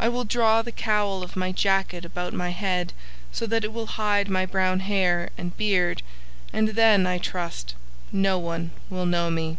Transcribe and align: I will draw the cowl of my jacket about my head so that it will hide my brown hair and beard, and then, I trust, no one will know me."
I 0.00 0.08
will 0.08 0.24
draw 0.24 0.60
the 0.60 0.72
cowl 0.72 1.22
of 1.22 1.36
my 1.36 1.52
jacket 1.52 2.04
about 2.04 2.32
my 2.32 2.50
head 2.50 2.92
so 3.30 3.46
that 3.46 3.62
it 3.62 3.72
will 3.72 3.86
hide 3.94 4.28
my 4.28 4.44
brown 4.44 4.80
hair 4.80 5.30
and 5.38 5.56
beard, 5.56 6.02
and 6.52 6.70
then, 6.70 7.06
I 7.06 7.18
trust, 7.18 7.76
no 8.10 8.40
one 8.40 8.72
will 8.90 9.06
know 9.06 9.30
me." 9.30 9.58